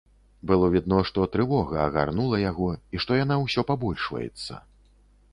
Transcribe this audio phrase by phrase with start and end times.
[0.51, 4.57] Было відно, што трывога агарнула яго і што яна ўсё пабольшваецца.